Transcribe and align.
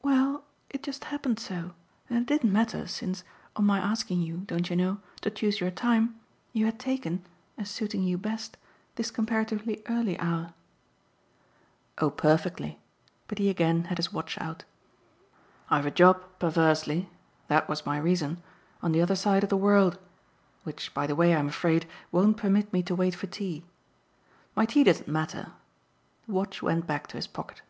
"Well, 0.00 0.44
it 0.70 0.82
just 0.82 1.04
happened 1.12 1.38
so, 1.38 1.72
and 2.08 2.18
it 2.20 2.24
didn't 2.24 2.54
matter, 2.54 2.86
since, 2.86 3.22
on 3.54 3.66
my 3.66 3.78
asking 3.78 4.22
you, 4.22 4.38
don't 4.38 4.70
you 4.70 4.74
know? 4.74 5.00
to 5.20 5.30
choose 5.30 5.60
your 5.60 5.70
time, 5.70 6.18
you 6.54 6.64
had 6.64 6.78
taken, 6.80 7.22
as 7.58 7.68
suiting 7.68 8.02
you 8.02 8.16
best, 8.16 8.56
this 8.94 9.10
comparatively 9.10 9.82
early 9.86 10.18
hour." 10.20 10.54
"Oh 11.98 12.08
perfectly." 12.08 12.78
But 13.26 13.36
he 13.36 13.50
again 13.50 13.84
had 13.92 13.98
his 13.98 14.10
watch 14.10 14.40
out. 14.40 14.64
"I've 15.68 15.84
a 15.84 15.90
job, 15.90 16.24
perversely 16.38 17.10
that 17.48 17.68
was 17.68 17.84
my 17.84 17.98
reason 17.98 18.42
on 18.82 18.92
the 18.92 19.02
other 19.02 19.16
side 19.16 19.42
of 19.44 19.50
the 19.50 19.58
world; 19.62 19.98
which, 20.62 20.94
by 20.94 21.06
the 21.06 21.14
way, 21.14 21.36
I'm 21.36 21.48
afraid, 21.48 21.86
won't 22.10 22.38
permit 22.38 22.72
me 22.72 22.82
to 22.84 22.94
wait 22.94 23.14
for 23.14 23.26
tea. 23.26 23.64
My 24.56 24.64
tea 24.64 24.84
doesn't 24.84 25.08
matter." 25.08 25.52
The 26.26 26.32
watch 26.32 26.62
went 26.62 26.86
back 26.86 27.06
to 27.08 27.18
his 27.18 27.26
pocket. 27.26 27.60